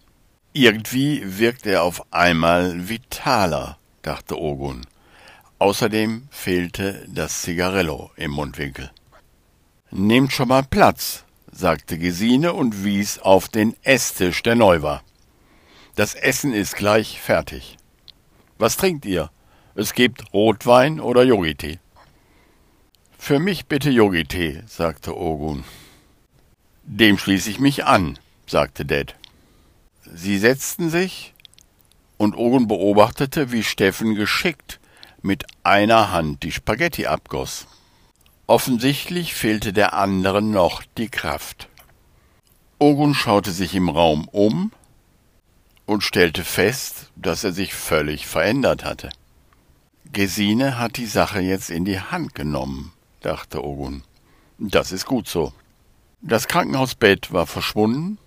Irgendwie 0.52 1.38
wirkt 1.38 1.66
er 1.66 1.82
auf 1.84 2.12
einmal 2.12 2.88
vitaler, 2.88 3.78
dachte 4.02 4.40
Ogun. 4.40 4.87
Außerdem 5.61 6.26
fehlte 6.31 7.07
das 7.07 7.43
Zigarello 7.43 8.11
im 8.17 8.31
Mundwinkel. 8.31 8.90
Nehmt 9.90 10.33
schon 10.33 10.49
mal 10.49 10.62
Platz, 10.62 11.25
sagte 11.52 11.99
Gesine 11.99 12.55
und 12.55 12.83
wies 12.83 13.19
auf 13.19 13.50
den 13.50 13.76
Esstisch, 13.83 14.43
der 14.43 14.55
neu 14.55 14.81
war. 14.81 15.05
Das 15.97 16.14
Essen 16.14 16.55
ist 16.55 16.76
gleich 16.76 17.21
fertig. 17.21 17.76
Was 18.57 18.79
trinkt 18.79 19.05
ihr? 19.05 19.31
Es 19.75 19.93
gibt 19.93 20.33
Rotwein 20.33 20.99
oder 20.99 21.25
Yogitee. 21.25 21.79
Für 23.19 23.38
mich 23.38 23.67
bitte 23.67 23.90
Yogitee, 23.90 24.62
sagte 24.67 25.14
Ogun. 25.14 25.64
Dem 26.85 27.19
schließe 27.19 27.50
ich 27.50 27.61
mich 27.61 27.85
an, 27.85 28.19
sagte 28.47 28.87
Dad. 28.87 29.14
Sie 30.11 30.38
setzten 30.38 30.88
sich, 30.88 31.35
und 32.17 32.35
Ogun 32.35 32.67
beobachtete, 32.67 33.52
wie 33.52 33.62
Steffen 33.62 34.14
geschickt 34.14 34.81
mit 35.23 35.45
einer 35.62 36.12
Hand 36.12 36.43
die 36.43 36.53
Spaghetti 36.53 37.07
abgoss. 37.07 37.67
Offensichtlich 38.47 39.35
fehlte 39.35 39.73
der 39.73 39.95
anderen 39.95 40.50
noch 40.50 40.83
die 40.99 41.09
Kraft. 41.09 41.69
Ogun 42.79 43.15
schaute 43.15 43.53
sich 43.53 43.75
im 43.75 43.89
Raum 43.89 44.27
um 44.29 44.73
und 45.87 46.03
stellte 46.03 46.45
fest, 46.45 47.11
dass 47.17 47.45
er 47.45 47.53
sich 47.53 47.75
völlig 47.75 48.27
verändert 48.27 48.85
hatte. 48.85 49.11
Gesine 50.12 50.79
hat 50.79 50.97
die 50.97 51.07
Sache 51.07 51.41
jetzt 51.41 51.71
in 51.71 51.85
die 51.85 52.00
Hand 52.00 52.35
genommen, 52.35 52.93
dachte 53.21 53.62
Ogun. 53.62 54.03
Das 54.59 54.93
ist 54.93 55.07
gut 55.07 55.29
so. 55.29 55.53
Das 56.21 56.49
Krankenhausbett 56.49 57.33
war 57.33 57.47
verschwunden. 57.47 58.19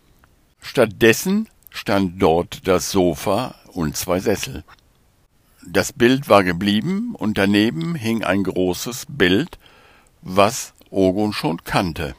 Stattdessen 0.61 1.49
stand 1.69 2.21
dort 2.21 2.67
das 2.67 2.91
Sofa 2.91 3.55
und 3.73 3.97
zwei 3.97 4.19
Sessel. 4.19 4.63
Das 5.65 5.93
Bild 5.93 6.27
war 6.27 6.43
geblieben 6.43 7.15
und 7.15 7.37
daneben 7.37 7.95
hing 7.95 8.23
ein 8.23 8.43
großes 8.43 9.05
Bild, 9.07 9.57
was 10.21 10.73
Ogun 10.89 11.31
schon 11.31 11.63
kannte. 11.63 12.15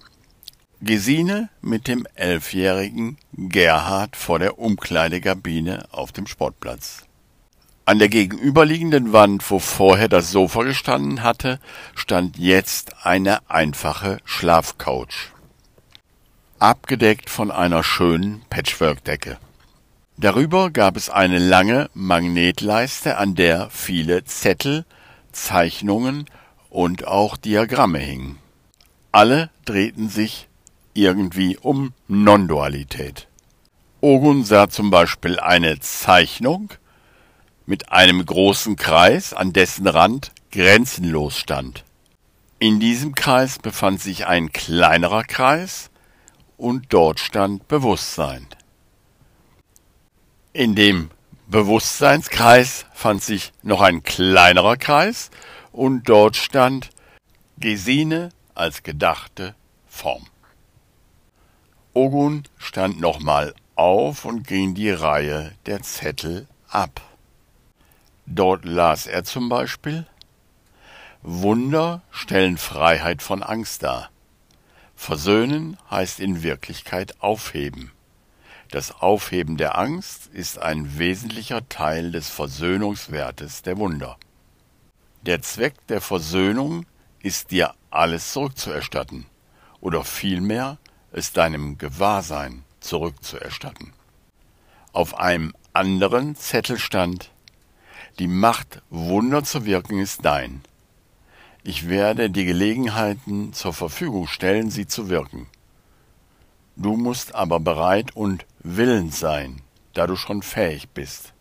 Gesine 0.80 1.50
mit 1.60 1.86
dem 1.86 2.06
elfjährigen 2.14 3.18
Gerhard 3.32 4.16
vor 4.16 4.38
der 4.38 4.58
Umkleidekabine 4.58 5.86
auf 5.92 6.12
dem 6.12 6.26
Sportplatz. 6.26 7.04
An 7.84 7.98
der 7.98 8.08
gegenüberliegenden 8.08 9.12
Wand, 9.12 9.48
wo 9.50 9.58
vorher 9.58 10.08
das 10.08 10.30
Sofa 10.30 10.62
gestanden 10.62 11.22
hatte, 11.22 11.60
stand 11.94 12.38
jetzt 12.38 13.06
eine 13.06 13.50
einfache 13.50 14.18
Schlafcouch, 14.24 15.32
abgedeckt 16.58 17.28
von 17.28 17.50
einer 17.50 17.82
schönen 17.82 18.42
Patchwork-Decke. 18.48 19.38
Darüber 20.16 20.70
gab 20.70 20.96
es 20.96 21.10
eine 21.10 21.38
lange 21.38 21.90
Magnetleiste, 21.92 23.16
an 23.16 23.34
der 23.34 23.68
viele 23.70 24.24
Zettel, 24.24 24.84
Zeichnungen 25.32 26.26
und 26.70 27.06
auch 27.06 27.36
Diagramme 27.36 27.98
hingen. 27.98 28.38
Alle 29.10 29.50
drehten 29.64 30.08
sich 30.08 30.48
irgendwie 30.94 31.56
um 31.56 31.92
Non-Dualität. 32.06 33.26
Ogun 34.00 34.44
sah 34.44 34.68
zum 34.68 34.90
Beispiel 34.90 35.40
eine 35.40 35.80
Zeichnung 35.80 36.70
mit 37.66 37.90
einem 37.90 38.24
großen 38.24 38.76
Kreis, 38.76 39.32
an 39.34 39.52
dessen 39.52 39.86
Rand 39.88 40.30
grenzenlos 40.52 41.36
stand. 41.36 41.84
In 42.60 42.78
diesem 42.78 43.16
Kreis 43.16 43.58
befand 43.58 44.00
sich 44.00 44.26
ein 44.26 44.52
kleinerer 44.52 45.24
Kreis 45.24 45.90
und 46.56 46.86
dort 46.90 47.18
stand 47.18 47.66
Bewusstsein. 47.66 48.46
In 50.56 50.76
dem 50.76 51.10
Bewusstseinskreis 51.48 52.86
fand 52.94 53.24
sich 53.24 53.52
noch 53.64 53.80
ein 53.80 54.04
kleinerer 54.04 54.76
Kreis 54.76 55.32
und 55.72 56.08
dort 56.08 56.36
stand 56.36 56.90
Gesine 57.58 58.28
als 58.54 58.84
gedachte 58.84 59.56
Form. 59.88 60.28
Ogun 61.92 62.44
stand 62.56 63.00
nochmal 63.00 63.52
auf 63.74 64.24
und 64.24 64.46
ging 64.46 64.74
die 64.74 64.90
Reihe 64.90 65.50
der 65.66 65.82
Zettel 65.82 66.46
ab. 66.68 67.00
Dort 68.24 68.64
las 68.64 69.08
er 69.08 69.24
zum 69.24 69.48
Beispiel 69.48 70.06
Wunder 71.22 72.02
stellen 72.12 72.58
Freiheit 72.58 73.22
von 73.22 73.42
Angst 73.42 73.82
dar. 73.82 74.08
Versöhnen 74.94 75.78
heißt 75.90 76.20
in 76.20 76.44
Wirklichkeit 76.44 77.20
aufheben. 77.20 77.90
Das 78.74 78.90
Aufheben 78.90 79.56
der 79.56 79.78
Angst 79.78 80.26
ist 80.32 80.58
ein 80.58 80.98
wesentlicher 80.98 81.68
Teil 81.68 82.10
des 82.10 82.28
Versöhnungswertes 82.28 83.62
der 83.62 83.78
Wunder. 83.78 84.16
Der 85.22 85.42
Zweck 85.42 85.74
der 85.86 86.00
Versöhnung 86.00 86.84
ist 87.22 87.52
dir 87.52 87.72
alles 87.90 88.32
zurückzuerstatten 88.32 89.26
oder 89.80 90.02
vielmehr 90.02 90.78
es 91.12 91.32
deinem 91.32 91.78
Gewahrsein 91.78 92.64
zurückzuerstatten. 92.80 93.92
Auf 94.92 95.16
einem 95.20 95.54
anderen 95.72 96.34
Zettel 96.34 96.80
stand 96.80 97.30
Die 98.18 98.26
Macht, 98.26 98.82
Wunder 98.90 99.44
zu 99.44 99.64
wirken, 99.64 100.00
ist 100.00 100.24
dein. 100.24 100.62
Ich 101.62 101.88
werde 101.88 102.28
die 102.28 102.44
Gelegenheiten 102.44 103.52
zur 103.52 103.72
Verfügung 103.72 104.26
stellen, 104.26 104.72
sie 104.72 104.88
zu 104.88 105.08
wirken. 105.08 105.46
Du 106.76 106.96
musst 106.96 107.34
aber 107.34 107.60
bereit 107.60 108.16
und 108.16 108.46
willens 108.60 109.20
sein, 109.20 109.62
da 109.92 110.06
du 110.06 110.16
schon 110.16 110.42
fähig 110.42 110.88
bist. 110.90 111.32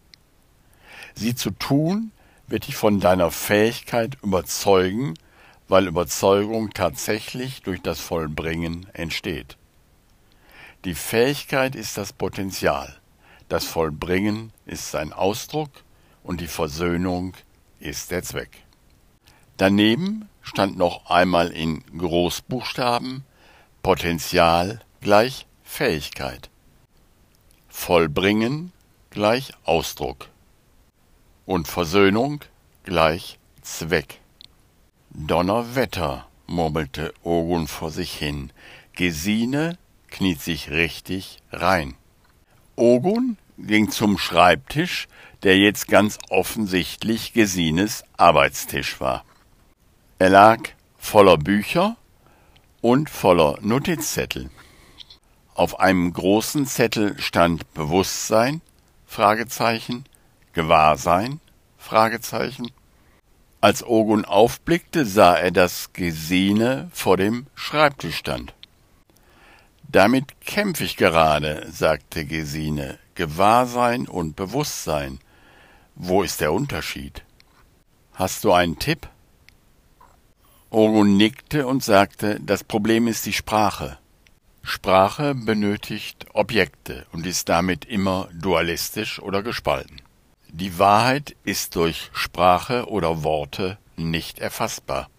Sie 1.16 1.34
zu 1.36 1.52
tun, 1.52 2.12
wird 2.48 2.68
dich 2.68 2.76
von 2.76 3.00
deiner 3.00 3.32
Fähigkeit 3.32 4.18
überzeugen, 4.22 5.16
weil 5.68 5.88
Überzeugung 5.88 6.72
tatsächlich 6.72 7.62
durch 7.64 7.82
das 7.82 8.00
Vollbringen 8.00 8.88
entsteht. 8.94 9.58
Die 10.86 10.96
Fähigkeit 10.96 11.76
ist 11.76 11.98
das 11.98 12.14
Potenzial, 12.14 12.96
das 13.50 13.66
Vollbringen 13.66 14.52
ist 14.66 14.92
sein 14.92 15.14
Ausdruck 15.14 15.72
und 16.24 16.42
die 16.42 16.48
Versöhnung 16.48 17.34
ist 17.80 18.12
der 18.12 18.24
Zweck. 18.24 18.64
Daneben 19.58 20.28
stand 20.42 20.78
noch 20.78 21.10
einmal 21.10 21.50
in 21.50 21.84
Großbuchstaben 21.98 23.24
Potenzial 23.82 24.82
gleich 25.04 25.46
Fähigkeit. 25.64 26.50
Vollbringen 27.68 28.72
gleich 29.10 29.52
Ausdruck. 29.66 30.30
Und 31.46 31.68
Versöhnung 31.68 32.40
gleich 32.84 33.38
Zweck. 33.62 34.20
Donnerwetter, 35.10 36.26
murmelte 36.48 37.14
Ogun 37.22 37.68
vor 37.68 37.92
sich 37.92 38.14
hin. 38.14 38.52
Gesine 38.94 39.78
kniet 40.10 40.42
sich 40.42 40.72
richtig 40.72 41.40
rein. 41.52 41.96
Ogun 42.76 43.38
ging 43.58 43.92
zum 43.92 44.18
Schreibtisch, 44.18 45.08
der 45.44 45.58
jetzt 45.58 45.88
ganz 45.88 46.18
offensichtlich 46.30 47.34
Gesines 47.34 48.04
Arbeitstisch 48.18 49.02
war. 49.02 49.26
Er 50.18 50.30
lag 50.30 50.60
voller 50.98 51.38
Bücher 51.38 51.98
und 52.82 53.10
voller 53.10 53.58
Notizzettel. 53.62 54.50
Auf 55.56 55.80
einem 55.80 56.12
großen 56.12 56.66
Zettel 56.66 57.20
stand 57.20 57.74
Bewusstsein, 57.76 58.62
Fragezeichen, 59.06 60.06
Gewahrsein, 60.54 61.40
Fragezeichen. 61.78 62.72
Als 63.62 63.86
Ogun 63.86 64.26
aufblickte, 64.26 65.06
sah 65.06 65.36
er, 65.36 65.52
dass 65.52 65.94
Gesine 65.94 66.90
vor 66.92 67.18
dem 67.18 67.46
Schreibtisch 67.54 68.18
stand. 68.18 68.54
Damit 69.84 70.42
kämpfe 70.42 70.86
ich 70.86 70.98
gerade, 70.98 71.68
sagte 71.72 72.26
Gesine. 72.26 72.98
Gewahrsein 73.14 74.08
und 74.08 74.36
Bewusstsein. 74.36 75.20
Wo 75.94 76.24
ist 76.24 76.42
der 76.42 76.52
Unterschied? 76.52 77.24
Hast 78.16 78.44
du 78.44 78.54
einen 78.54 78.80
Tipp? 78.80 79.08
Ogun 80.72 81.16
nickte 81.16 81.68
und 81.68 81.84
sagte, 81.84 82.40
das 82.42 82.64
Problem 82.64 83.08
ist 83.08 83.28
die 83.28 83.34
Sprache. 83.34 84.00
Sprache 84.66 85.36
benötigt 85.36 86.26
Objekte 86.34 87.06
und 87.12 87.28
ist 87.28 87.50
damit 87.50 87.84
immer 87.84 88.30
dualistisch 88.34 89.22
oder 89.22 89.44
gespalten. 89.44 90.02
Die 90.48 90.80
Wahrheit 90.80 91.36
ist 91.44 91.76
durch 91.76 92.10
Sprache 92.14 92.88
oder 92.88 93.24
Worte 93.24 93.78
nicht 93.98 94.40
erfassbar. 94.40 95.10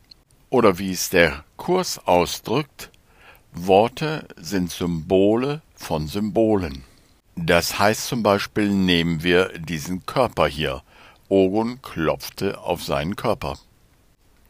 Oder 0.49 0.79
wie 0.79 0.93
es 0.93 1.11
der 1.11 1.45
Kurs 1.57 2.01
ausdrückt, 2.07 2.91
Worte 3.53 4.27
sind 4.37 4.71
Symbole 4.71 5.61
von 5.77 6.09
Symbolen. 6.09 6.85
Das 7.37 7.79
heißt 7.79 8.07
zum 8.07 8.23
Beispiel, 8.23 8.71
nehmen 8.71 9.23
wir 9.23 9.59
diesen 9.59 10.07
Körper 10.07 10.47
hier. 10.47 10.83
Ogun 11.29 11.83
klopfte 11.83 12.61
auf 12.61 12.83
seinen 12.83 13.15
Körper. 13.15 13.59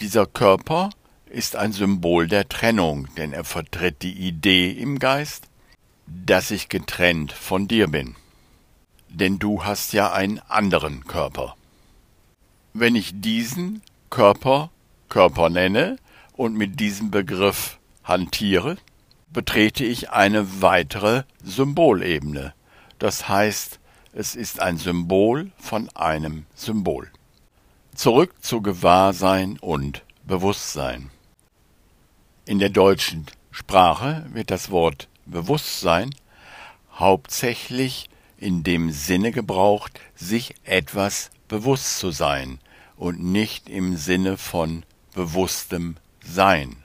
Dieser 0.01 0.27
Körper 0.27 0.91
ist 1.35 1.57
ein 1.57 1.73
Symbol 1.73 2.29
der 2.29 2.49
Trennung, 2.49 3.09
denn 3.17 3.33
er 3.33 3.45
vertritt 3.45 4.03
die 4.03 4.15
Idee 4.15 4.71
im 4.71 4.99
Geist, 4.99 5.49
dass 6.07 6.51
ich 6.51 6.69
getrennt 6.69 7.33
von 7.33 7.69
dir 7.69 7.89
bin. 7.89 8.15
Denn 9.09 9.39
du 9.39 9.65
hast 9.65 9.93
ja 9.93 10.13
einen 10.13 10.39
anderen 10.49 11.05
Körper. 11.05 11.57
Wenn 12.73 12.97
ich 12.97 13.13
diesen 13.21 13.83
Körper 14.11 14.71
Körper 15.09 15.49
nenne 15.49 15.97
und 16.33 16.57
mit 16.57 16.81
diesem 16.81 17.11
Begriff 17.11 17.79
hantiere, 18.03 18.77
betrete 19.33 19.85
ich 19.85 20.11
eine 20.11 20.61
weitere 20.63 21.23
Symbolebene. 21.43 22.55
Das 22.99 23.29
heißt, 23.29 23.79
es 24.13 24.35
ist 24.35 24.61
ein 24.61 24.77
Symbol 24.77 25.53
von 25.57 25.89
einem 25.91 26.47
Symbol. 26.55 27.11
Zurück 27.95 28.35
zu 28.41 28.61
Gewahrsein 28.61 29.59
und 29.61 30.03
Bewusstsein. 30.25 31.11
In 32.47 32.59
der 32.59 32.69
deutschen 32.69 33.25
Sprache 33.51 34.27
wird 34.31 34.51
das 34.51 34.71
Wort 34.71 35.09
Bewusstsein 35.25 36.15
hauptsächlich 36.93 38.11
in 38.37 38.63
dem 38.63 38.91
Sinne 38.91 39.33
gebraucht, 39.33 39.99
sich 40.15 40.55
etwas 40.65 41.31
bewusst 41.49 41.99
zu 41.99 42.11
sein 42.11 42.59
und 42.99 43.25
nicht 43.25 43.71
im 43.71 43.97
Sinne 43.97 44.37
von 44.37 44.85
bewusstem 45.15 45.97
Sein. 46.23 46.77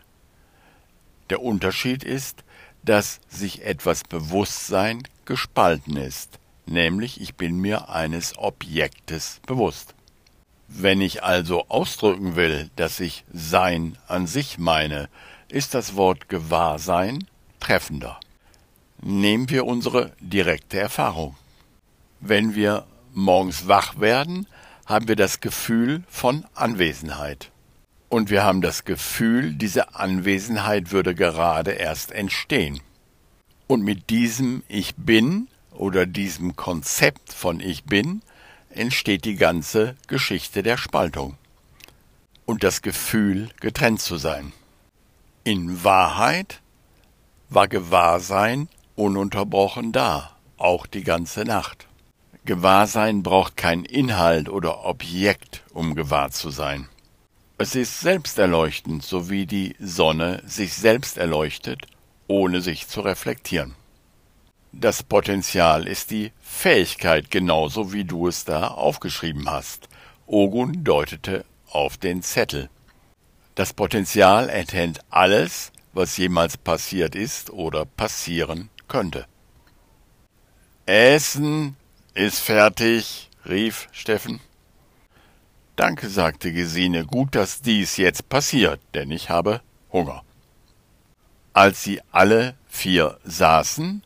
Der 1.30 1.41
Unterschied 1.41 2.06
ist, 2.06 2.45
dass 2.84 3.19
sich 3.28 3.65
etwas 3.65 4.06
Bewusstsein 4.06 5.04
gespalten 5.26 5.98
ist, 5.98 6.39
nämlich 6.67 7.19
ich 7.19 7.36
bin 7.36 7.58
mir 7.58 7.89
eines 7.89 8.38
Objektes 8.38 9.41
bewusst. 9.45 9.93
Wenn 10.69 11.02
ich 11.02 11.22
also 11.22 11.65
ausdrücken 11.67 12.38
will, 12.38 12.69
dass 12.78 13.02
ich 13.02 13.26
Sein 13.34 13.98
an 14.08 14.26
sich 14.26 14.58
meine, 14.58 15.10
ist 15.50 15.74
das 15.74 15.96
Wort 15.96 16.30
Gewahrsein 16.30 17.28
treffender. 17.60 18.20
Nehmen 19.02 19.50
wir 19.50 19.66
unsere 19.66 20.14
direkte 20.20 20.80
Erfahrung. 20.80 21.36
Wenn 22.20 22.56
wir 22.56 22.86
morgens 23.14 23.68
wach 23.68 24.00
werden, 24.00 24.48
haben 24.86 25.08
wir 25.08 25.16
das 25.16 25.40
Gefühl 25.40 26.04
von 26.10 26.46
Anwesenheit 26.56 27.52
und 28.10 28.32
wir 28.32 28.44
haben 28.44 28.62
das 28.62 28.86
Gefühl, 28.86 29.54
diese 29.54 29.96
Anwesenheit 29.96 30.92
würde 30.92 31.14
gerade 31.14 31.72
erst 31.72 32.12
entstehen. 32.12 32.82
Und 33.68 33.84
mit 33.84 34.10
diesem 34.10 34.64
Ich 34.68 34.96
bin 34.96 35.48
oder 35.72 36.08
diesem 36.08 36.56
Konzept 36.56 37.32
von 37.32 37.60
Ich 37.60 37.84
bin 37.84 38.24
entsteht 38.72 39.26
die 39.26 39.36
ganze 39.36 39.96
Geschichte 40.08 40.64
der 40.64 40.78
Spaltung 40.78 41.38
und 42.46 42.64
das 42.64 42.82
Gefühl, 42.82 43.50
getrennt 43.60 44.02
zu 44.02 44.18
sein. 44.18 44.54
In 45.45 45.86
Wahrheit 45.86 46.62
war 47.47 47.69
Gewahrsein 47.69 48.67
ununterbrochen 48.95 49.93
da, 49.93 50.36
auch 50.58 50.86
die 50.86 51.04
ganze 51.04 51.45
Nacht. 51.45 51.88
Gewahrsein 52.43 53.23
braucht 53.23 53.56
kein 53.56 53.86
Inhalt 53.86 54.49
oder 54.49 54.86
Objekt, 54.86 55.63
um 55.73 55.95
gewahr 55.95 56.32
zu 56.32 56.49
sein. 56.49 56.89
Es 57.58 57.75
ist 57.75 58.02
selbsterleuchtend, 58.02 59.02
so 59.02 59.30
wie 59.30 59.45
die 59.45 59.75
Sonne 59.80 60.43
sich 60.45 60.73
selbst 60.73 61.17
erleuchtet, 61.17 61.88
ohne 62.28 62.60
sich 62.62 62.88
zu 62.89 62.99
reflektieren. 63.02 63.75
Das 64.73 65.04
Potenzial 65.04 65.88
ist 65.88 66.12
die 66.12 66.32
Fähigkeit, 66.41 67.32
genauso 67.32 67.93
wie 67.93 68.04
du 68.04 68.28
es 68.28 68.43
da 68.43 68.67
aufgeschrieben 68.67 69.49
hast. 69.49 69.88
Ogun 70.28 70.84
deutete 70.84 71.45
auf 71.69 71.97
den 71.97 72.23
Zettel. 72.23 72.69
Das 73.60 73.74
Potenzial 73.74 74.48
enthält 74.48 75.02
alles, 75.10 75.74
was 75.91 76.15
jemals 76.15 76.56
passiert 76.56 77.13
ist 77.13 77.50
oder 77.50 77.84
passieren 77.84 78.69
könnte. 78.88 79.26
Essen 80.86 81.76
ist 82.13 82.39
fertig, 82.39 83.30
rief 83.45 83.89
Steffen. 83.91 84.39
Danke, 85.76 86.08
sagte 86.08 86.54
Gesine, 86.54 87.06
gut, 87.06 87.36
dass 87.36 87.62
dies 87.62 87.98
jetzt 87.98 88.30
passiert, 88.30 88.80
denn 88.93 89.12
ich 89.12 89.30
habe 89.30 89.60
Hunger. 89.91 90.24
Als 91.52 91.84
sie 91.84 92.00
alle 92.13 92.56
vier 92.69 93.19
saßen, 93.26 94.04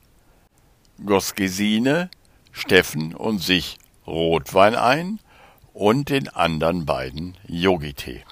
goss 1.06 1.36
Gesine 1.36 2.10
Steffen 2.52 3.14
und 3.14 3.38
sich 3.38 3.78
Rotwein 4.08 4.74
ein 4.74 5.20
und 5.74 6.10
den 6.10 6.28
anderen 6.28 6.88
beiden 6.88 7.38
Yogitee. 7.48 8.24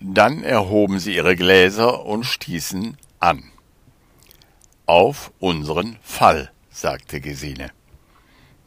Dann 0.00 0.44
erhoben 0.44 0.98
sie 0.98 1.16
ihre 1.16 1.34
Gläser 1.34 2.04
und 2.04 2.24
stießen 2.24 2.96
an. 3.18 3.42
Auf 4.86 5.32
unseren 5.38 5.98
Fall 6.02 6.50
sagte 6.70 7.20
Gesine, 7.20 7.70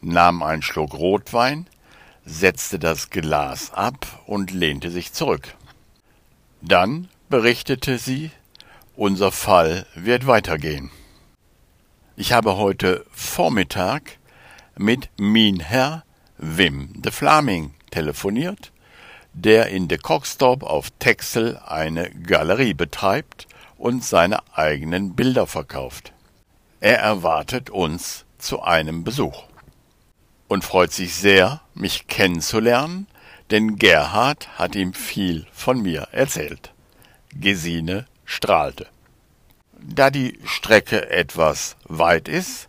nahm 0.00 0.42
einen 0.42 0.62
Schluck 0.62 0.94
Rotwein, 0.94 1.66
setzte 2.24 2.78
das 2.78 3.10
Glas 3.10 3.72
ab 3.72 4.22
und 4.26 4.50
lehnte 4.50 4.90
sich 4.90 5.12
zurück. 5.12 5.54
Dann 6.60 7.08
berichtete 7.28 7.98
sie, 7.98 8.30
unser 8.94 9.32
Fall 9.32 9.86
wird 9.94 10.26
weitergehen. 10.26 10.90
Ich 12.14 12.32
habe 12.32 12.56
heute 12.56 13.06
Vormittag 13.10 14.18
mit 14.76 15.08
Minherr 15.16 16.04
Wim 16.36 16.92
de 17.00 17.10
Vlaming 17.10 17.74
telefoniert, 17.90 18.71
der 19.34 19.68
in 19.68 19.88
de 19.88 19.98
Cockstorp 19.98 20.62
auf 20.62 20.90
Texel 20.98 21.58
eine 21.66 22.10
Galerie 22.10 22.74
betreibt 22.74 23.46
und 23.78 24.04
seine 24.04 24.40
eigenen 24.54 25.14
Bilder 25.14 25.46
verkauft. 25.46 26.12
Er 26.80 26.98
erwartet 26.98 27.70
uns 27.70 28.24
zu 28.38 28.62
einem 28.62 29.04
Besuch 29.04 29.44
und 30.48 30.64
freut 30.64 30.92
sich 30.92 31.14
sehr, 31.14 31.60
mich 31.74 32.08
kennenzulernen, 32.08 33.06
denn 33.50 33.76
Gerhard 33.76 34.58
hat 34.58 34.74
ihm 34.74 34.94
viel 34.94 35.46
von 35.52 35.80
mir 35.80 36.08
erzählt. 36.12 36.72
Gesine 37.34 38.06
strahlte. 38.24 38.86
Da 39.80 40.10
die 40.10 40.38
Strecke 40.44 41.10
etwas 41.10 41.76
weit 41.84 42.28
ist, 42.28 42.68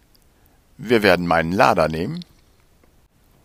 wir 0.77 1.03
werden 1.03 1.27
meinen 1.27 1.51
Lader 1.51 1.87
nehmen, 1.87 2.25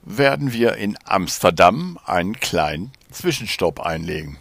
werden 0.03 0.53
wir 0.53 0.77
in 0.77 0.97
Amsterdam 1.05 1.99
einen 2.07 2.41
kleinen 2.41 2.93
Zwischenstopp 3.11 3.81
einlegen. 3.81 4.39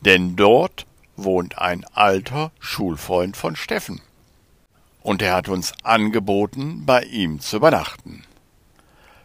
Denn 0.00 0.36
dort 0.36 0.86
wohnt 1.16 1.58
ein 1.58 1.84
alter 1.94 2.52
Schulfreund 2.60 3.36
von 3.36 3.56
Steffen 3.56 4.00
und 5.06 5.22
er 5.22 5.34
hat 5.34 5.48
uns 5.48 5.72
angeboten, 5.84 6.84
bei 6.84 7.04
ihm 7.04 7.38
zu 7.38 7.58
übernachten. 7.58 8.24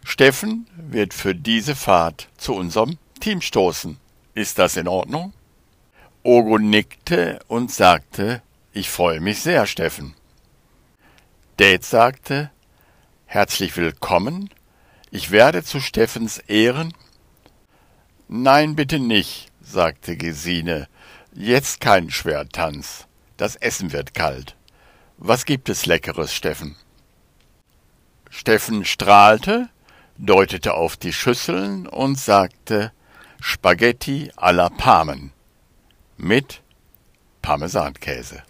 Steffen 0.03 0.67
wird 0.75 1.11
für 1.11 1.33
diese 1.33 1.75
Fahrt 1.75 2.29
zu 2.37 2.53
unserem 2.53 2.99
Team 3.19 3.41
stoßen. 3.41 3.97
Ist 4.35 4.59
das 4.59 4.77
in 4.77 4.87
Ordnung? 4.87 5.33
Ogo 6.21 6.59
nickte 6.59 7.39
und 7.47 7.71
sagte, 7.71 8.43
ich 8.73 8.91
freue 8.91 9.21
mich 9.21 9.41
sehr, 9.41 9.65
Steffen. 9.65 10.13
Date 11.59 11.83
sagte, 11.83 12.51
herzlich 13.25 13.75
willkommen, 13.75 14.51
ich 15.09 15.31
werde 15.31 15.63
zu 15.63 15.79
Steffens 15.79 16.37
Ehren. 16.37 16.93
Nein, 18.33 18.77
bitte 18.77 18.97
nicht, 18.97 19.51
sagte 19.61 20.15
Gesine, 20.15 20.87
jetzt 21.33 21.81
kein 21.81 22.09
Schwertanz, 22.09 23.05
das 23.35 23.57
Essen 23.57 23.91
wird 23.91 24.13
kalt. 24.13 24.55
Was 25.17 25.43
gibt 25.43 25.67
es 25.67 25.85
Leckeres, 25.85 26.33
Steffen? 26.33 26.77
Steffen 28.29 28.85
strahlte, 28.85 29.67
deutete 30.17 30.75
auf 30.75 30.95
die 30.95 31.11
Schüsseln 31.11 31.87
und 31.87 32.17
sagte 32.17 32.93
Spaghetti 33.41 34.31
alla 34.37 34.69
Parmen 34.69 35.33
mit 36.15 36.61
Parmesankäse. 37.41 38.43